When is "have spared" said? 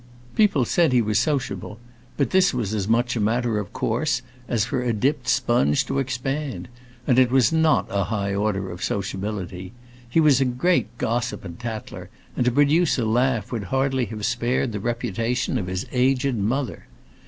14.05-14.71